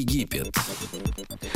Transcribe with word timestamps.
Египет. 0.00 0.54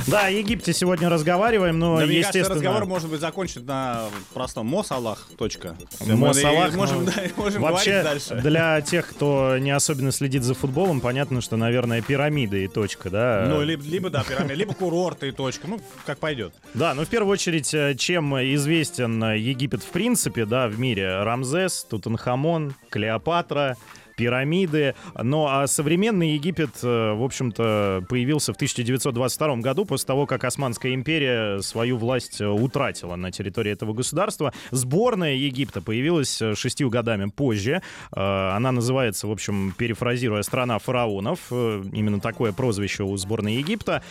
Да, 0.07 0.27
о 0.27 0.31
Египте 0.31 0.73
сегодня 0.73 1.09
разговариваем, 1.09 1.79
но, 1.79 1.99
Да, 1.99 2.07
мне 2.07 2.19
естественно... 2.19 2.45
кажется, 2.45 2.55
разговор 2.67 2.87
может 2.87 3.11
быть 3.11 3.21
закончен 3.21 3.65
на 3.67 4.05
простом 4.33 4.67
Мосалах. 4.67 5.29
Точка. 5.37 5.77
Мо 6.07 6.29
Мы- 6.29 6.35
Салах, 6.35 6.73
и 6.75 6.77
Можем, 6.77 7.05
ну, 7.05 7.11
да, 7.15 7.23
можем 7.37 7.63
Вообще, 7.63 8.01
говорить 8.03 8.29
дальше. 8.29 8.43
для 8.43 8.81
тех, 8.81 9.09
кто 9.09 9.59
не 9.59 9.71
особенно 9.71 10.13
следит 10.13 10.43
за 10.43 10.55
футболом, 10.55 11.01
понятно, 11.01 11.41
что, 11.41 11.57
наверное, 11.57 12.01
пирамиды 12.03 12.65
и 12.65 12.69
точка, 12.69 13.11
да? 13.11 13.47
Ну, 13.49 13.63
либо, 13.63 13.83
либо 13.83 14.11
да, 14.11 14.23
пирамида, 14.25 14.55
либо 14.55 14.75
курорты 14.75 15.29
и 15.29 15.33
точка. 15.33 15.67
Ну, 15.67 15.81
как 16.07 16.19
пойдет. 16.19 16.55
Да, 16.75 16.95
ну 16.95 17.05
в 17.05 17.09
первую 17.09 17.33
очередь, 17.33 17.73
э, 17.75 17.95
чем 17.97 18.35
известен 18.55 19.23
Египет 19.35 19.83
в 19.83 19.89
принципе, 19.89 20.45
да, 20.45 20.69
в 20.69 20.79
мире 20.79 21.23
Рамзес, 21.23 21.87
Тутанхамон, 21.89 22.75
Клеопатра, 22.91 23.77
пирамиды. 24.19 24.97
Ну 25.15 25.47
а 25.47 25.67
современный 25.69 26.33
Египет, 26.33 26.71
э, 26.83 27.13
в 27.13 27.23
общем-то, 27.23 28.05
появился 28.09 28.53
в 28.53 28.57
1922 28.57 29.57
году, 29.59 29.85
после 29.85 30.07
того, 30.09 30.27
как 30.27 30.43
Османская 30.45 30.93
империя 30.93 31.63
свою 31.63 31.97
власть 31.97 32.41
э, 32.41 32.47
утратила 32.47 33.15
на 33.15 33.31
территории 33.31 33.73
этого 33.73 33.95
государства. 33.95 34.53
Сборная 34.73 35.35
Египта 35.35 35.81
появилась 35.81 36.43
э, 36.43 36.57
шестью 36.57 36.91
годами 36.91 37.31
позже. 37.31 37.81
Она 38.11 38.73
называется, 38.73 39.29
в 39.29 39.31
общем, 39.31 39.73
перефразируя, 39.79 40.43
«Страна 40.43 40.79
фараонов». 40.79 41.53
Именно 41.53 42.21
такое 42.21 42.53
прозвище 42.53 43.05
у 43.05 43.17
сборной 43.17 43.55
Египта. 43.55 44.03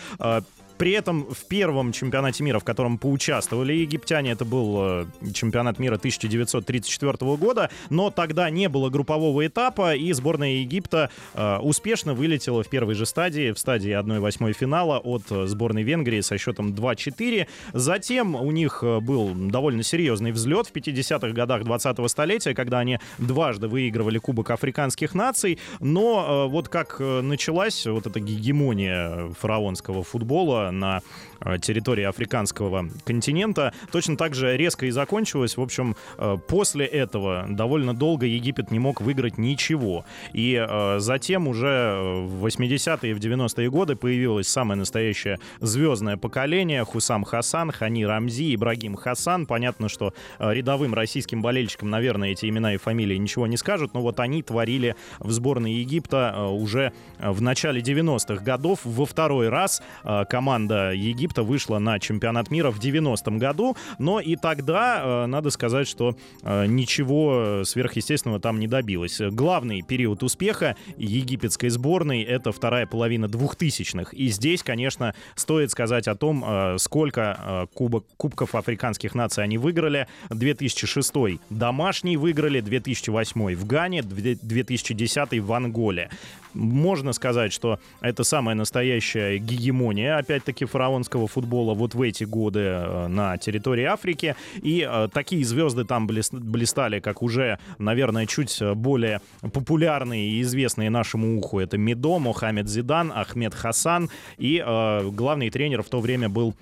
При 0.77 0.91
этом 0.91 1.25
в 1.25 1.45
первом 1.45 1.91
чемпионате 1.91 2.43
мира, 2.43 2.59
в 2.59 2.63
котором 2.63 2.97
поучаствовали 2.97 3.73
египтяне, 3.73 4.31
это 4.31 4.45
был 4.45 4.77
э, 4.79 5.05
чемпионат 5.33 5.79
мира 5.79 5.95
1934 5.95 7.35
года, 7.37 7.69
но 7.89 8.11
тогда 8.11 8.49
не 8.49 8.69
было 8.69 8.89
группового 8.89 9.45
этапа, 9.45 9.95
и 9.95 10.11
сборная 10.13 10.57
Египта 10.57 11.09
э, 11.33 11.57
успешно 11.57 12.13
вылетела 12.13 12.63
в 12.63 12.69
первой 12.69 12.93
же 12.93 13.05
стадии, 13.05 13.51
в 13.51 13.59
стадии 13.59 13.97
1-8 13.99 14.53
финала 14.53 14.99
от 14.99 15.23
э, 15.31 15.47
сборной 15.47 15.83
Венгрии 15.83 16.21
со 16.21 16.37
счетом 16.37 16.73
2-4. 16.73 17.47
Затем 17.73 18.35
у 18.35 18.51
них 18.51 18.83
был 18.83 19.33
довольно 19.33 19.81
серьезный 19.81 20.31
взлет 20.31 20.67
в 20.67 20.73
50-х 20.73 21.29
годах 21.29 21.63
20-го 21.63 22.07
столетия, 22.07 22.53
когда 22.53 22.79
они 22.79 22.99
дважды 23.17 23.67
выигрывали 23.67 24.19
Кубок 24.19 24.51
африканских 24.51 25.15
наций, 25.15 25.57
но 25.79 26.47
вот 26.49 26.69
как 26.69 26.99
началась 26.99 27.85
вот 27.85 28.05
эта 28.05 28.19
гегемония 28.19 29.29
фараонского 29.39 30.03
футбола 30.03 30.66
на 30.71 31.01
э, 31.41 31.57
территории 31.59 32.03
африканского 32.03 32.89
континента, 33.05 33.73
точно 33.91 34.17
так 34.17 34.35
же 34.35 34.55
резко 34.57 34.85
и 34.85 34.91
закончилась. 34.91 35.57
В 35.57 35.61
общем, 35.61 35.95
э, 36.17 36.37
после 36.47 36.85
этого 36.85 37.45
довольно 37.49 37.95
долго 37.95 38.25
Египет 38.25 38.71
не 38.71 38.79
мог 38.79 39.01
выиграть 39.01 39.37
ничего. 39.37 40.05
И 40.33 40.53
э, 40.53 40.99
затем 40.99 41.47
уже 41.47 42.23
в 42.25 42.45
80-е 42.45 43.11
и 43.11 43.13
в 43.13 43.19
90-е 43.19 43.69
годы 43.69 43.95
появилось 43.95 44.47
самое 44.47 44.77
настоящее 44.77 45.39
звездное 45.59 46.17
поколение. 46.17 46.83
Хусам 46.83 47.23
Хасан, 47.23 47.71
Хани 47.71 48.05
Рамзи, 48.05 48.55
Ибрагим 48.55 48.95
Хасан. 48.95 49.45
Понятно, 49.45 49.89
что 49.89 50.13
рядовым 50.39 50.93
российским 50.93 51.41
болельщикам, 51.41 51.89
наверное, 51.89 52.31
эти 52.31 52.47
имена 52.47 52.73
и 52.73 52.77
фамилии 52.77 53.15
ничего 53.15 53.47
не 53.47 53.57
скажут, 53.57 53.93
но 53.93 54.01
вот 54.01 54.19
они 54.19 54.43
творили 54.43 54.95
в 55.19 55.31
сборной 55.31 55.73
Египта 55.73 56.47
уже 56.47 56.93
в 57.19 57.41
начале 57.41 57.81
90-х 57.81 58.43
годов. 58.43 58.79
Во 58.83 59.05
второй 59.05 59.49
раз 59.49 59.81
э, 60.03 60.25
команда 60.57 60.91
Египта 60.91 61.43
вышла 61.43 61.77
на 61.77 61.99
чемпионат 61.99 62.49
мира 62.49 62.71
в 62.71 62.79
90-м 62.79 63.37
году, 63.37 63.77
но 63.99 64.19
и 64.19 64.35
тогда, 64.35 65.01
э, 65.03 65.25
надо 65.27 65.51
сказать, 65.51 65.87
что 65.87 66.17
э, 66.41 66.65
ничего 66.65 67.61
сверхъестественного 67.63 68.39
там 68.39 68.59
не 68.59 68.67
добилось. 68.67 69.21
Главный 69.21 69.83
период 69.83 70.23
успеха 70.23 70.75
египетской 70.97 71.69
сборной— 71.69 72.23
это 72.23 72.51
вторая 72.51 72.87
половина 72.87 73.25
2000-х. 73.25 74.09
И 74.13 74.29
здесь, 74.29 74.63
конечно, 74.63 75.13
стоит 75.35 75.69
сказать 75.69 76.07
о 76.07 76.15
том, 76.15 76.43
э, 76.43 76.77
сколько 76.79 77.67
кубок, 77.75 78.05
кубков 78.17 78.55
африканских 78.55 79.13
наций 79.13 79.43
они 79.43 79.59
выиграли. 79.59 80.07
2006 80.31 81.39
домашний 81.51 82.17
выиграли, 82.17 82.61
2008 82.61 83.55
в 83.55 83.67
Гане, 83.67 84.01
2010 84.01 85.39
в 85.39 85.53
Анголе. 85.53 86.09
Можно 86.53 87.13
сказать, 87.13 87.53
что 87.53 87.79
это 88.01 88.23
самая 88.23 88.55
настоящая 88.55 89.37
гегемония, 89.37 90.17
опять-таки, 90.17 90.65
фараонского 90.65 91.27
футбола 91.27 91.73
вот 91.73 91.95
в 91.95 92.01
эти 92.01 92.23
годы 92.23 92.59
э, 92.59 93.07
на 93.07 93.37
территории 93.37 93.85
Африки. 93.85 94.35
И 94.61 94.87
э, 94.89 95.09
такие 95.13 95.43
звезды 95.45 95.85
там 95.85 96.07
блистали, 96.07 96.99
как 96.99 97.21
уже, 97.21 97.59
наверное, 97.77 98.25
чуть 98.25 98.61
более 98.75 99.21
популярные 99.41 100.29
и 100.29 100.41
известные 100.41 100.89
нашему 100.89 101.37
уху. 101.37 101.59
Это 101.59 101.77
Медо, 101.77 102.19
Мохаммед 102.19 102.67
Зидан, 102.67 103.11
Ахмед 103.13 103.53
Хасан. 103.53 104.09
И 104.37 104.63
э, 104.65 105.09
главный 105.11 105.49
тренер 105.49 105.83
в 105.83 105.89
то 105.89 105.99
время 105.99 106.29
был 106.29 106.55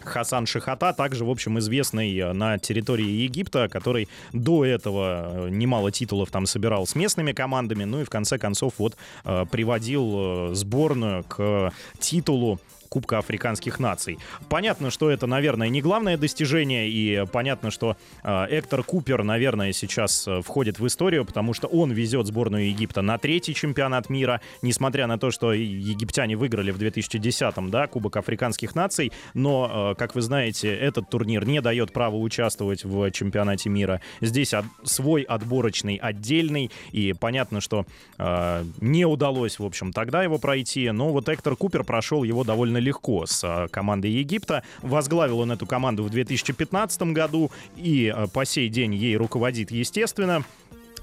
Хасан 0.00 0.46
Шихата, 0.46 0.92
также, 0.92 1.24
в 1.24 1.30
общем, 1.30 1.58
известный 1.58 2.16
э, 2.16 2.32
на 2.32 2.58
территории 2.58 3.06
Египта, 3.06 3.68
который 3.68 4.08
до 4.32 4.64
этого 4.64 5.46
э, 5.46 5.48
немало 5.50 5.90
титулов 5.90 6.30
там 6.30 6.46
собирал 6.46 6.86
с 6.86 6.94
местными 6.94 7.32
командами, 7.32 7.84
ну 7.84 8.00
и 8.00 8.04
в 8.04 8.10
конце 8.10 8.38
концов 8.38 8.74
вот 8.78 8.96
э, 9.24 9.44
приводил 9.50 10.54
сборную 10.54 11.24
к 11.24 11.72
титулу 11.98 12.60
Кубка 12.96 13.18
африканских 13.18 13.78
наций. 13.78 14.18
Понятно, 14.48 14.90
что 14.90 15.10
это, 15.10 15.26
наверное, 15.26 15.68
не 15.68 15.82
главное 15.82 16.16
достижение, 16.16 16.88
и 16.88 17.26
понятно, 17.30 17.70
что 17.70 17.98
э, 18.24 18.46
Эктор 18.48 18.82
Купер, 18.82 19.22
наверное, 19.22 19.74
сейчас 19.74 20.26
э, 20.26 20.40
входит 20.40 20.78
в 20.78 20.86
историю, 20.86 21.26
потому 21.26 21.52
что 21.52 21.66
он 21.66 21.92
везет 21.92 22.26
сборную 22.26 22.68
Египта 22.70 23.02
на 23.02 23.18
третий 23.18 23.52
чемпионат 23.54 24.08
мира, 24.08 24.40
несмотря 24.62 25.06
на 25.06 25.18
то, 25.18 25.30
что 25.30 25.52
египтяне 25.52 26.36
выиграли 26.38 26.70
в 26.70 26.78
2010-м, 26.78 27.70
да, 27.70 27.86
Кубок 27.86 28.16
африканских 28.16 28.74
наций, 28.74 29.12
но, 29.34 29.92
э, 29.92 29.98
как 29.98 30.14
вы 30.14 30.22
знаете, 30.22 30.74
этот 30.74 31.10
турнир 31.10 31.44
не 31.46 31.60
дает 31.60 31.92
права 31.92 32.16
участвовать 32.16 32.82
в 32.84 33.10
чемпионате 33.10 33.68
мира. 33.68 34.00
Здесь 34.22 34.54
от- 34.54 34.64
свой 34.84 35.20
отборочный 35.20 35.96
отдельный, 35.96 36.70
и 36.92 37.12
понятно, 37.12 37.60
что 37.60 37.84
э, 38.16 38.64
не 38.80 39.04
удалось, 39.04 39.58
в 39.58 39.66
общем, 39.66 39.92
тогда 39.92 40.22
его 40.22 40.38
пройти, 40.38 40.90
но 40.92 41.10
вот 41.10 41.28
Эктор 41.28 41.56
Купер 41.56 41.84
прошел 41.84 42.24
его 42.24 42.42
довольно 42.46 42.85
легко 42.86 43.26
с 43.26 43.44
э, 43.44 43.68
командой 43.68 44.10
Египта. 44.10 44.62
Возглавил 44.82 45.40
он 45.40 45.52
эту 45.52 45.66
команду 45.66 46.04
в 46.04 46.10
2015 46.10 47.02
году 47.02 47.50
и 47.76 48.12
э, 48.14 48.26
по 48.32 48.44
сей 48.44 48.68
день 48.68 48.94
ей 48.94 49.16
руководит, 49.16 49.70
естественно. 49.70 50.44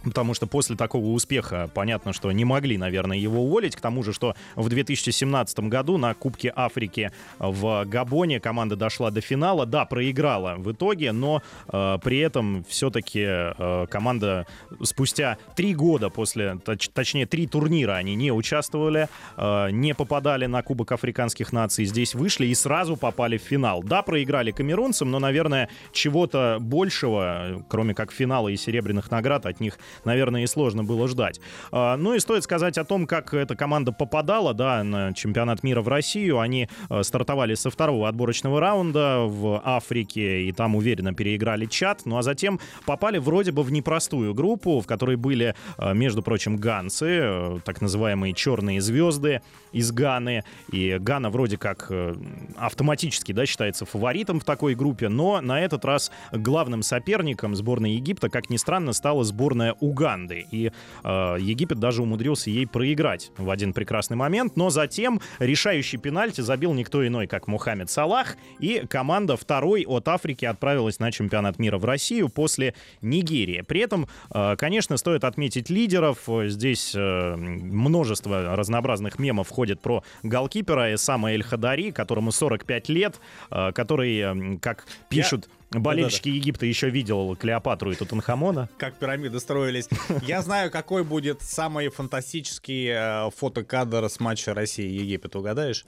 Потому 0.04 0.34
что 0.34 0.48
после 0.48 0.76
такого 0.76 1.08
успеха 1.08 1.70
понятно, 1.74 2.14
что 2.14 2.32
не 2.32 2.46
могли, 2.46 2.78
наверное, 2.78 3.18
его 3.18 3.44
уволить. 3.44 3.76
К 3.76 3.82
тому 3.82 4.04
же, 4.04 4.14
что 4.14 4.36
в 4.56 4.70
2017 4.70 5.60
году 5.62 5.98
на 5.98 6.14
Кубке 6.14 6.52
Африки 6.56 7.12
в 7.40 7.86
Габоне 7.86 8.40
команда 8.40 8.76
дошла 8.76 9.12
до 9.12 9.22
финала. 9.22 9.66
Да, 9.66 9.86
проиграла 9.86 10.56
в 10.58 10.72
итоге, 10.72 11.12
но 11.12 11.42
э, 11.72 11.98
при 12.04 12.20
этом 12.20 12.64
все-таки 12.68 13.24
э, 13.26 13.86
команда 13.90 14.46
спустя 14.82 15.38
три 15.56 15.74
года 15.74 16.10
после, 16.10 16.58
точ- 16.66 16.90
точнее, 16.94 17.26
три 17.26 17.48
турнира 17.48 17.94
они 17.94 18.16
не 18.16 18.32
участвовали, 18.32 19.08
э, 19.38 19.70
не 19.72 19.94
попадали 19.94 20.46
на 20.46 20.62
Кубок 20.64 20.92
Африканских 20.92 21.54
наций. 21.54 21.86
Здесь 21.86 22.16
вышли 22.16 22.48
и 22.48 22.56
сразу 22.56 22.98
попали 22.98 23.38
в 23.38 23.42
финал. 23.42 23.84
Да, 23.84 24.02
проиграли 24.02 24.52
камерунцам, 24.52 25.12
но, 25.12 25.20
наверное, 25.20 25.70
чего-то 25.92 26.58
большего, 26.60 27.64
кроме 27.70 27.94
как 27.94 28.12
финала 28.12 28.50
и 28.50 28.58
серебряных 28.58 29.12
наград, 29.12 29.46
от 29.46 29.60
них 29.60 29.78
наверное, 30.06 30.44
и 30.44 30.48
сложно 30.48 30.84
было 30.84 31.08
ждать. 31.08 31.40
А, 31.72 31.98
Ну 31.98 32.14
и 32.14 32.20
стоит 32.20 32.44
сказать 32.44 32.78
о 32.78 32.84
том, 32.84 33.08
как 33.08 33.34
эта 33.34 33.56
команда 33.56 33.92
попадала, 33.92 34.54
да, 34.54 34.84
на 34.84 35.14
чемпионат 35.14 35.64
мира 35.64 35.82
в 35.82 35.88
Россию. 35.88 36.40
Они 36.40 36.68
э, 36.90 37.04
стартовали 37.04 37.56
со 37.56 37.70
второго 37.70 38.08
отборочного 38.08 38.60
раунда 38.60 39.22
в 39.22 39.62
Африке, 39.64 40.44
и 40.44 40.52
там 40.52 40.76
уверенно 40.76 41.14
переиграли 41.14 41.66
Чад. 41.66 42.02
Ну 42.06 42.18
а 42.18 42.24
затем 42.24 42.60
попали 42.86 43.18
вроде 43.18 43.52
бы 43.52 43.64
в 43.64 43.72
непростую 43.72 44.34
группу, 44.34 44.80
в 44.80 44.88
которой 44.88 45.16
были, 45.16 45.56
э, 45.78 45.94
между 45.94 46.22
прочим, 46.22 46.58
ганцы, 46.58 47.20
э, 47.22 47.60
так 47.64 47.82
называемые 47.82 48.34
черные 48.34 48.82
звезды 48.82 49.42
из 49.72 49.92
Ганы. 49.92 50.44
И 50.72 50.98
Гана 51.00 51.30
вроде 51.30 51.58
как 51.58 51.88
э, 51.90 52.16
автоматически, 52.58 53.32
да, 53.32 53.46
считается 53.46 53.86
фаворитом 53.86 54.40
в 54.40 54.44
такой 54.44 54.76
группе, 54.76 55.10
но 55.10 55.42
на 55.42 55.62
этот 55.62 55.86
раз 55.86 56.12
главным 56.32 56.84
соперником 56.84 57.56
сборной 57.56 57.94
Египта, 57.94 58.30
как 58.30 58.50
ни 58.50 58.58
странно, 58.58 58.94
стала 58.94 59.24
сборная 59.24 59.74
Уганды. 59.84 60.46
И 60.50 60.72
э, 61.04 61.38
Египет 61.40 61.80
даже 61.80 62.02
умудрился 62.02 62.50
ей 62.50 62.66
проиграть 62.66 63.32
в 63.38 63.50
один 63.50 63.74
прекрасный 63.74 64.16
момент, 64.16 64.56
но 64.56 64.70
затем 64.70 65.20
решающий 65.40 65.98
пенальти 65.98 66.42
забил 66.42 66.74
никто 66.74 67.06
иной, 67.06 67.28
как 67.28 67.48
Мухаммед 67.48 67.90
Салах, 67.90 68.38
и 68.60 68.86
команда 68.88 69.36
второй 69.36 69.84
от 69.86 70.08
Африки 70.08 70.46
отправилась 70.46 71.00
на 71.00 71.12
чемпионат 71.12 71.60
мира 71.60 71.78
в 71.78 71.86
Россию 71.86 72.30
после 72.30 72.76
Нигерии. 73.02 73.62
При 73.68 73.82
этом, 73.82 74.08
э, 74.34 74.56
конечно, 74.58 74.98
стоит 74.98 75.24
отметить 75.26 75.70
лидеров. 75.70 76.30
Здесь 76.46 76.94
э, 76.96 77.36
множество 77.36 78.56
разнообразных 78.56 79.20
мемов 79.20 79.50
ходит 79.50 79.82
про 79.82 80.04
голкипера 80.24 80.94
Эсама 80.96 81.34
Эль-Хадари, 81.34 81.92
которому 81.92 82.32
45 82.32 82.90
лет, 82.90 83.20
э, 83.52 83.72
который, 83.74 84.20
э, 84.20 84.58
как 84.60 84.86
пишут... 85.10 85.48
Я 85.48 85.63
Болельщики 85.74 86.30
Да-да-да. 86.30 86.38
Египта 86.38 86.66
еще 86.66 86.90
видел 86.90 87.36
Клеопатру 87.36 87.92
и 87.92 87.96
Тутанхамона. 87.96 88.70
Как 88.78 88.96
пирамиды 88.96 89.40
строились. 89.40 89.88
Я 90.26 90.42
знаю, 90.42 90.72
какой 90.72 91.04
будет 91.04 91.42
самый 91.42 91.90
фантастический 91.90 92.90
э, 92.90 93.30
фотокадр 93.36 94.10
с 94.10 94.20
матча 94.20 94.54
России-Египет. 94.54 95.36
Угадаешь? 95.36 95.86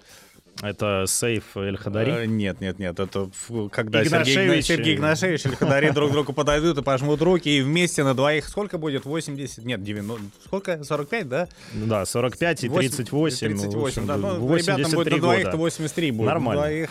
Это 0.62 1.04
сейф 1.06 1.58
Эль 1.58 1.76
Хадари? 1.76 2.12
Э, 2.12 2.26
нет, 2.26 2.62
нет, 2.62 2.80
нет. 2.80 2.98
Это 3.00 3.30
когда 3.72 4.04
Сергей, 4.06 4.62
Сергей 4.62 4.96
Игнашевич 4.96 5.46
и 5.46 5.50
Эль 5.50 5.56
Хадари 5.56 5.90
друг 5.90 6.12
другу 6.12 6.32
подойдут 6.32 6.78
и 6.78 6.82
пожмут 6.82 7.22
руки, 7.22 7.50
и 7.50 7.62
вместе 7.62 8.04
на 8.04 8.14
двоих 8.14 8.48
сколько 8.48 8.78
будет? 8.78 9.06
80? 9.06 9.66
Нет, 9.66 9.84
90. 9.84 10.24
Сколько? 10.46 10.84
45, 10.84 11.28
да? 11.28 11.48
Да, 11.74 12.06
45 12.06 12.64
и 12.64 12.70
38. 12.70 13.48
38, 13.48 14.08
да. 14.08 14.18
Ну, 14.18 14.56
ребятам 14.56 14.92
будет 14.92 15.12
на 15.12 15.20
двоих-то 15.20 15.58
83 15.58 16.12
будет. 16.12 16.28
Нормально. 16.28 16.62
На 16.62 16.68
двоих 16.68 16.90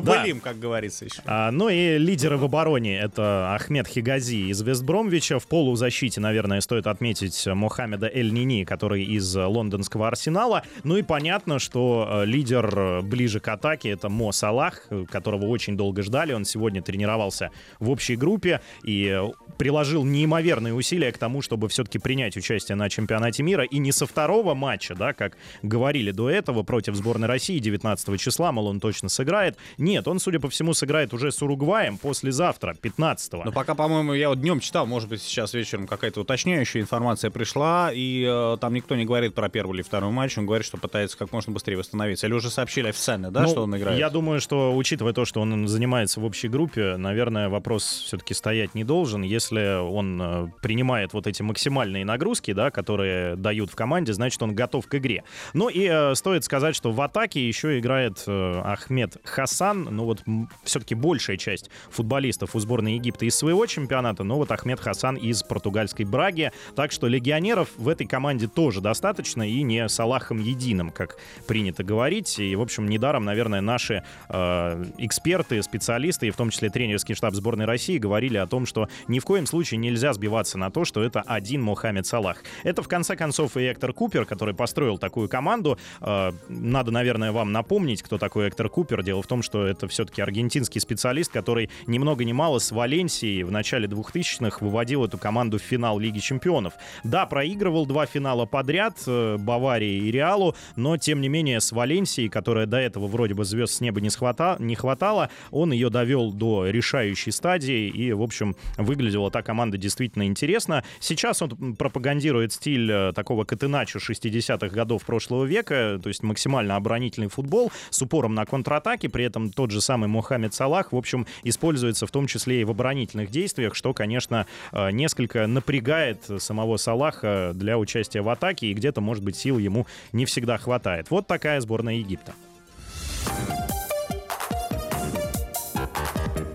Побылим, 0.00 0.36
да. 0.36 0.50
как 0.50 0.58
говорится 0.58 1.04
еще. 1.04 1.22
А, 1.24 1.50
ну 1.50 1.68
и 1.68 1.98
лидеры 1.98 2.36
в 2.36 2.44
обороне— 2.44 2.98
это 3.00 3.54
Ахмед 3.54 3.88
Хигази 3.88 4.50
из 4.50 4.60
Вестбромвича. 4.62 5.38
В 5.38 5.46
полузащите, 5.46 6.20
наверное, 6.20 6.60
стоит 6.60 6.86
отметить 6.86 7.46
Мохаммеда 7.46 8.08
Эль-Нини, 8.12 8.64
который 8.64 9.04
из 9.04 9.34
лондонского 9.34 10.08
Арсенала. 10.08 10.62
Ну 10.84 10.96
и 10.96 11.02
понятно, 11.02 11.58
что 11.58 12.22
э, 12.22 12.24
лидер 12.26 12.66
э, 12.76 13.00
ближе 13.02 13.40
к 13.40 13.48
атаке— 13.48 13.90
это 13.90 14.08
Мо 14.08 14.32
Салах, 14.32 14.88
которого 15.10 15.46
очень 15.46 15.76
долго 15.76 16.02
ждали. 16.02 16.32
Он 16.32 16.44
сегодня 16.44 16.82
тренировался 16.82 17.50
в 17.80 17.90
общей 17.90 18.16
группе 18.16 18.60
и 18.84 19.20
приложил 19.58 20.04
неимоверные 20.04 20.74
усилия 20.74 21.12
к 21.12 21.18
тому, 21.18 21.42
чтобы 21.42 21.68
все-таки 21.68 21.98
принять 21.98 22.36
участие 22.36 22.76
на 22.76 22.88
чемпионате 22.88 23.42
мира. 23.42 23.64
И 23.64 23.78
не 23.78 23.92
со 23.92 24.06
второго 24.06 24.54
матча, 24.54 24.94
да, 24.94 25.12
как 25.12 25.36
говорили 25.62 26.10
до 26.10 26.30
этого, 26.30 26.62
против 26.62 26.94
сборной 26.94 27.28
России 27.28 27.58
19 27.58 28.20
числа, 28.20 28.52
мол, 28.52 28.66
он 28.66 28.80
точно 28.80 29.08
сыграет. 29.08 29.56
Нет, 29.86 30.08
он, 30.08 30.18
судя 30.18 30.40
по 30.40 30.50
всему, 30.50 30.74
сыграет 30.74 31.14
уже 31.14 31.30
с 31.30 31.40
Уругваем 31.42 31.96
послезавтра, 31.96 32.74
15-го. 32.74 33.44
Но 33.44 33.52
пока, 33.52 33.76
по-моему, 33.76 34.14
я 34.14 34.30
вот 34.30 34.40
днем 34.40 34.58
читал, 34.58 34.84
может 34.84 35.08
быть, 35.08 35.22
сейчас 35.22 35.54
вечером 35.54 35.86
какая-то 35.86 36.22
уточняющая 36.22 36.80
информация 36.80 37.30
пришла, 37.30 37.92
и 37.94 38.26
э, 38.28 38.56
там 38.60 38.74
никто 38.74 38.96
не 38.96 39.04
говорит 39.04 39.34
про 39.34 39.48
первый 39.48 39.76
или 39.76 39.82
второй 39.82 40.10
матч, 40.10 40.36
он 40.38 40.44
говорит, 40.44 40.66
что 40.66 40.76
пытается 40.76 41.16
как 41.16 41.30
можно 41.30 41.52
быстрее 41.52 41.76
восстановиться. 41.76 42.26
Или 42.26 42.34
уже 42.34 42.50
сообщили 42.50 42.88
официально, 42.88 43.30
да, 43.30 43.42
ну, 43.42 43.48
что 43.48 43.62
он 43.62 43.76
играет? 43.76 43.96
Я 43.96 44.10
думаю, 44.10 44.40
что, 44.40 44.74
учитывая 44.74 45.12
то, 45.12 45.24
что 45.24 45.40
он 45.40 45.68
занимается 45.68 46.18
в 46.18 46.24
общей 46.24 46.48
группе, 46.48 46.96
наверное, 46.96 47.48
вопрос 47.48 47.84
все-таки 48.06 48.34
стоять 48.34 48.74
не 48.74 48.82
должен. 48.82 49.22
Если 49.22 49.78
он 49.80 50.20
э, 50.20 50.48
принимает 50.62 51.12
вот 51.12 51.28
эти 51.28 51.42
максимальные 51.42 52.04
нагрузки, 52.04 52.52
да, 52.52 52.72
которые 52.72 53.36
дают 53.36 53.70
в 53.70 53.76
команде, 53.76 54.12
значит, 54.14 54.42
он 54.42 54.52
готов 54.52 54.88
к 54.88 54.96
игре. 54.96 55.22
Ну 55.54 55.68
и 55.68 55.86
э, 55.88 56.16
стоит 56.16 56.42
сказать, 56.42 56.74
что 56.74 56.90
в 56.90 57.00
атаке 57.00 57.46
еще 57.46 57.78
играет 57.78 58.24
э, 58.26 58.60
Ахмед 58.64 59.18
Хасан, 59.22 59.75
Хасан, 59.76 59.94
ну 59.94 60.04
вот 60.04 60.22
все-таки 60.64 60.94
большая 60.94 61.36
часть 61.36 61.70
футболистов 61.90 62.54
у 62.54 62.58
сборной 62.58 62.94
Египта 62.94 63.24
из 63.24 63.34
своего 63.36 63.66
чемпионата, 63.66 64.24
но 64.24 64.36
вот 64.36 64.50
Ахмед 64.50 64.80
Хасан 64.80 65.16
из 65.16 65.42
португальской 65.42 66.04
Браги. 66.04 66.52
Так 66.74 66.92
что 66.92 67.06
легионеров 67.06 67.68
в 67.76 67.88
этой 67.88 68.06
команде 68.06 68.48
тоже 68.48 68.80
достаточно 68.80 69.48
и 69.48 69.62
не 69.62 69.88
Салахом 69.88 70.38
единым, 70.38 70.90
как 70.90 71.16
принято 71.46 71.84
говорить. 71.84 72.38
И, 72.38 72.54
в 72.56 72.62
общем, 72.62 72.88
недаром, 72.88 73.24
наверное, 73.24 73.60
наши 73.60 74.02
э, 74.28 74.84
эксперты, 74.98 75.62
специалисты, 75.62 76.28
и 76.28 76.30
в 76.30 76.36
том 76.36 76.50
числе 76.50 76.70
тренерский 76.70 77.14
штаб 77.14 77.34
сборной 77.34 77.64
России 77.64 77.98
говорили 77.98 78.38
о 78.38 78.46
том, 78.46 78.66
что 78.66 78.88
ни 79.08 79.18
в 79.18 79.24
коем 79.24 79.46
случае 79.46 79.78
нельзя 79.78 80.12
сбиваться 80.12 80.58
на 80.58 80.70
то, 80.70 80.84
что 80.84 81.02
это 81.02 81.20
один 81.20 81.62
Мохаммед 81.62 82.06
Салах. 82.06 82.38
Это, 82.62 82.82
в 82.82 82.88
конце 82.88 83.16
концов, 83.16 83.56
и 83.56 83.60
Эктор 83.60 83.92
Купер, 83.92 84.24
который 84.24 84.54
построил 84.54 84.98
такую 84.98 85.28
команду. 85.28 85.78
Э, 86.00 86.32
надо, 86.48 86.90
наверное, 86.90 87.32
вам 87.32 87.52
напомнить, 87.52 88.02
кто 88.02 88.18
такой 88.18 88.48
Эктор 88.48 88.68
Купер. 88.68 89.02
Дело 89.02 89.22
в 89.22 89.26
том, 89.26 89.42
что 89.42 89.65
это 89.66 89.88
все-таки 89.88 90.22
аргентинский 90.22 90.80
специалист, 90.80 91.32
который 91.32 91.70
ни 91.86 91.98
много 91.98 92.24
ни 92.24 92.32
мало 92.32 92.58
с 92.58 92.70
Валенсией 92.72 93.42
в 93.42 93.50
начале 93.50 93.86
2000-х 93.88 94.58
выводил 94.60 95.04
эту 95.04 95.18
команду 95.18 95.58
в 95.58 95.62
финал 95.62 95.98
Лиги 95.98 96.18
Чемпионов. 96.18 96.74
Да, 97.04 97.26
проигрывал 97.26 97.86
два 97.86 98.06
финала 98.06 98.46
подряд 98.46 98.96
э, 99.06 99.36
Баварии 99.38 99.98
и 99.98 100.10
Реалу, 100.10 100.54
но 100.76 100.96
тем 100.96 101.20
не 101.20 101.28
менее 101.28 101.60
с 101.60 101.72
Валенсией, 101.72 102.28
которая 102.28 102.66
до 102.66 102.78
этого 102.78 103.06
вроде 103.06 103.34
бы 103.34 103.44
звезд 103.44 103.74
с 103.74 103.80
неба 103.80 104.00
не, 104.00 104.10
схвата, 104.10 104.56
не 104.58 104.74
хватало, 104.74 105.30
он 105.50 105.72
ее 105.72 105.90
довел 105.90 106.32
до 106.32 106.66
решающей 106.66 107.32
стадии, 107.32 107.88
и, 107.88 108.12
в 108.12 108.22
общем, 108.22 108.56
выглядела 108.76 109.30
та 109.30 109.42
команда 109.42 109.78
действительно 109.78 110.26
интересно. 110.26 110.84
Сейчас 111.00 111.42
он 111.42 111.76
пропагандирует 111.76 112.52
стиль 112.52 112.90
э, 112.90 113.12
такого 113.14 113.44
Катеначо 113.44 113.98
60-х 113.98 114.68
годов 114.68 115.04
прошлого 115.04 115.44
века, 115.44 116.00
то 116.02 116.08
есть 116.08 116.22
максимально 116.22 116.76
оборонительный 116.76 117.28
футбол 117.28 117.72
с 117.90 118.00
упором 118.02 118.34
на 118.34 118.44
контратаке, 118.44 119.08
при 119.08 119.24
этом 119.24 119.45
тот 119.50 119.70
же 119.70 119.80
самый 119.80 120.08
Мухаммед 120.08 120.54
Салах, 120.54 120.92
в 120.92 120.96
общем, 120.96 121.26
используется 121.42 122.06
в 122.06 122.10
том 122.10 122.26
числе 122.26 122.60
и 122.60 122.64
в 122.64 122.70
оборонительных 122.70 123.30
действиях, 123.30 123.74
что, 123.74 123.92
конечно, 123.92 124.46
э, 124.72 124.90
несколько 124.90 125.46
напрягает 125.46 126.22
самого 126.38 126.76
Салаха 126.76 127.52
для 127.54 127.78
участия 127.78 128.22
в 128.22 128.28
атаке, 128.28 128.68
и 128.68 128.74
где-то, 128.74 129.00
может 129.00 129.24
быть, 129.24 129.36
сил 129.36 129.58
ему 129.58 129.86
не 130.12 130.24
всегда 130.24 130.58
хватает. 130.58 131.10
Вот 131.10 131.26
такая 131.26 131.60
сборная 131.60 131.94
Египта. 131.94 132.34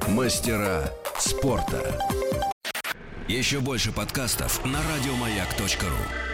Мастера 0.07 0.91
спорта. 1.17 1.97
Еще 3.27 3.59
больше 3.61 3.91
подкастов 3.93 4.63
на 4.65 4.79
радиомаяк.ру 4.83 6.30